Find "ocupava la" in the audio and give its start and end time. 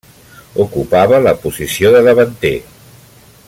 0.63-1.35